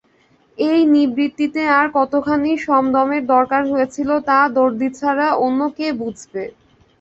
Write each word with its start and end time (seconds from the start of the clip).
এই 0.57 0.79
নিবৃত্তিতে 0.93 1.61
তার 1.69 1.87
কতখানি 1.97 2.51
শমদমের 2.65 3.23
দরকার 3.33 3.61
হয়েছিল 3.71 4.09
তা 4.27 4.39
দরদী 4.55 4.89
ছাড়া 4.99 5.27
অন্যে 5.45 5.67
কে 5.77 5.87
বুঝবে। 5.99 6.43